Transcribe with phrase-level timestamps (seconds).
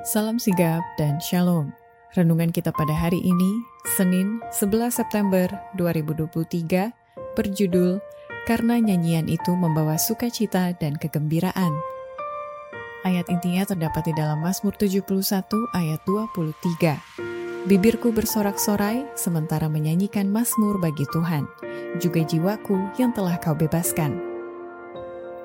[0.00, 1.76] Salam sigap dan shalom.
[2.16, 3.50] Renungan kita pada hari ini,
[3.84, 5.44] Senin 11 September
[5.76, 6.88] 2023,
[7.36, 8.00] berjudul
[8.48, 11.68] Karena Nyanyian Itu Membawa Sukacita dan Kegembiraan.
[13.04, 15.04] Ayat intinya terdapat di dalam Mazmur 71
[15.76, 17.68] ayat 23.
[17.68, 21.44] Bibirku bersorak-sorai sementara menyanyikan Mazmur bagi Tuhan,
[22.00, 24.29] juga jiwaku yang telah kau bebaskan.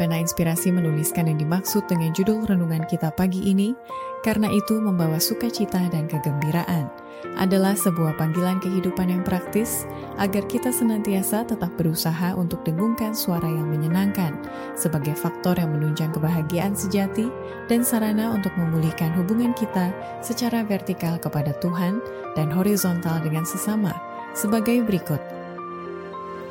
[0.00, 3.76] Pena Inspirasi menuliskan yang dimaksud dengan judul renungan kita pagi ini,
[4.24, 6.88] karena itu membawa sukacita dan kegembiraan,
[7.36, 9.84] adalah sebuah panggilan kehidupan yang praktis
[10.16, 14.40] agar kita senantiasa tetap berusaha untuk dengungkan suara yang menyenangkan
[14.72, 17.28] sebagai faktor yang menunjang kebahagiaan sejati
[17.68, 19.92] dan sarana untuk memulihkan hubungan kita
[20.24, 22.00] secara vertikal kepada Tuhan
[22.40, 23.92] dan horizontal dengan sesama
[24.32, 25.20] sebagai berikut.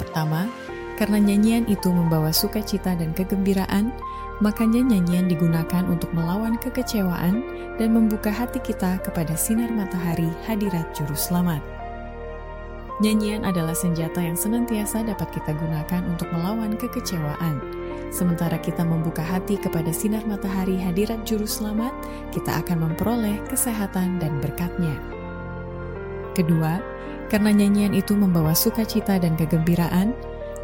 [0.00, 0.48] Pertama,
[0.94, 3.90] karena nyanyian itu membawa sukacita dan kegembiraan,
[4.38, 7.42] makanya nyanyian digunakan untuk melawan kekecewaan
[7.78, 11.62] dan membuka hati kita kepada sinar matahari hadirat Juru Selamat.
[13.02, 17.58] Nyanyian adalah senjata yang senantiasa dapat kita gunakan untuk melawan kekecewaan.
[18.14, 21.90] Sementara kita membuka hati kepada sinar matahari hadirat Juru Selamat,
[22.30, 24.94] kita akan memperoleh kesehatan dan berkatnya.
[26.38, 26.78] Kedua,
[27.26, 30.14] karena nyanyian itu membawa sukacita dan kegembiraan,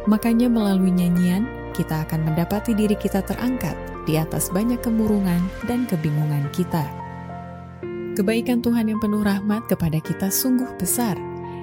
[0.09, 1.45] Makanya melalui nyanyian,
[1.77, 3.77] kita akan mendapati diri kita terangkat
[4.09, 6.89] di atas banyak kemurungan dan kebingungan kita.
[8.17, 11.15] Kebaikan Tuhan yang penuh rahmat kepada kita sungguh besar.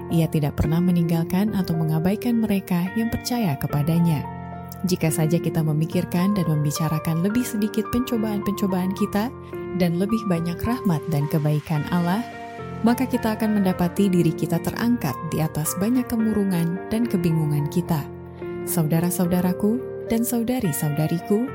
[0.09, 4.25] Ia tidak pernah meninggalkan atau mengabaikan mereka yang percaya kepadanya.
[4.86, 9.28] Jika saja kita memikirkan dan membicarakan lebih sedikit pencobaan-pencobaan kita
[9.77, 12.25] dan lebih banyak rahmat dan kebaikan Allah,
[12.86, 18.06] maka kita akan mendapati diri kita terangkat di atas banyak kemurungan dan kebingungan kita
[18.69, 19.80] saudara-saudaraku
[20.12, 21.48] dan saudari-saudariku,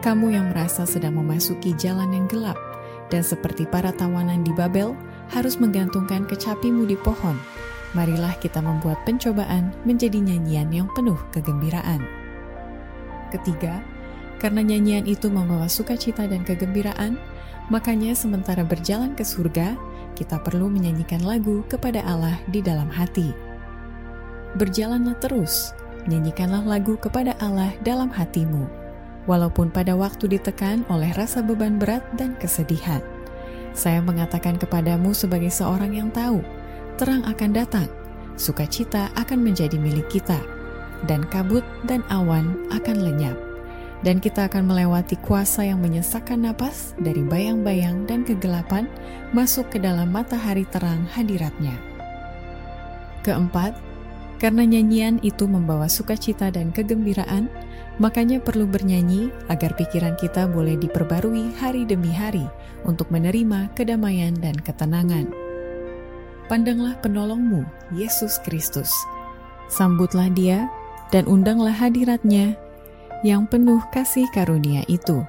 [0.00, 2.56] kamu yang merasa sedang memasuki jalan yang gelap
[3.10, 4.94] dan seperti para tawanan di Babel
[5.34, 7.36] harus menggantungkan kecapimu di pohon.
[7.92, 12.06] Marilah kita membuat pencobaan menjadi nyanyian yang penuh kegembiraan.
[13.34, 13.82] Ketiga,
[14.38, 17.18] karena nyanyian itu membawa sukacita dan kegembiraan,
[17.66, 19.74] makanya sementara berjalan ke surga,
[20.14, 23.34] kita perlu menyanyikan lagu kepada Allah di dalam hati.
[24.54, 25.74] Berjalanlah terus,
[26.08, 28.68] nyanyikanlah lagu kepada Allah dalam hatimu,
[29.28, 33.02] walaupun pada waktu ditekan oleh rasa beban berat dan kesedihan.
[33.76, 36.42] Saya mengatakan kepadamu sebagai seorang yang tahu,
[36.96, 37.88] terang akan datang,
[38.34, 40.38] sukacita akan menjadi milik kita,
[41.06, 43.36] dan kabut dan awan akan lenyap.
[44.00, 48.88] Dan kita akan melewati kuasa yang menyesakkan napas dari bayang-bayang dan kegelapan
[49.36, 51.76] masuk ke dalam matahari terang hadiratnya.
[53.20, 53.76] Keempat,
[54.40, 57.52] karena nyanyian itu membawa sukacita dan kegembiraan,
[58.00, 62.48] makanya perlu bernyanyi agar pikiran kita boleh diperbarui hari demi hari
[62.88, 65.28] untuk menerima kedamaian dan ketenangan.
[66.48, 68.88] Pandanglah penolongmu, Yesus Kristus.
[69.68, 70.66] Sambutlah dia
[71.12, 72.56] dan undanglah hadiratnya
[73.20, 75.22] yang penuh kasih karunia itu.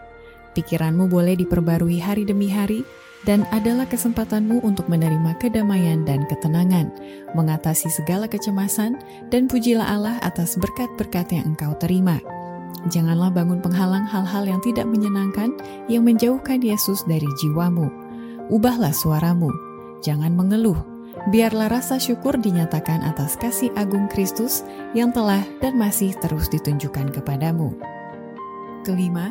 [0.56, 2.88] Pikiranmu boleh diperbarui hari demi hari
[3.26, 6.90] dan adalah kesempatanmu untuk menerima kedamaian dan ketenangan,
[7.38, 8.98] mengatasi segala kecemasan,
[9.30, 12.18] dan pujilah Allah atas berkat-berkat yang engkau terima.
[12.90, 15.54] Janganlah bangun penghalang hal-hal yang tidak menyenangkan
[15.86, 17.86] yang menjauhkan Yesus dari jiwamu.
[18.50, 19.54] Ubahlah suaramu,
[20.02, 20.78] jangan mengeluh.
[21.30, 24.66] Biarlah rasa syukur dinyatakan atas kasih agung Kristus
[24.98, 27.78] yang telah dan masih terus ditunjukkan kepadamu.
[28.82, 29.30] Kelima,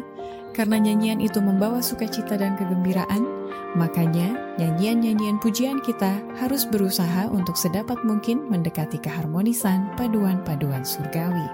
[0.54, 3.39] karena nyanyian itu membawa sukacita dan kegembiraan,
[3.78, 11.46] Makanya, nyanyian-nyanyian pujian kita harus berusaha untuk sedapat mungkin mendekati keharmonisan paduan-paduan surgawi.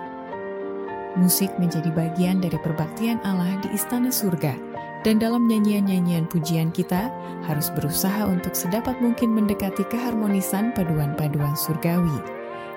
[1.20, 4.56] Musik menjadi bagian dari perbaktian Allah di istana surga,
[5.04, 7.12] dan dalam nyanyian-nyanyian pujian kita
[7.44, 12.16] harus berusaha untuk sedapat mungkin mendekati keharmonisan paduan-paduan surgawi.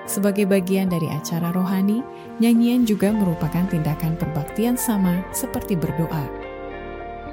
[0.04, 2.04] Sebagai bagian dari acara rohani,
[2.40, 6.39] nyanyian juga merupakan tindakan perbaktian sama seperti berdoa.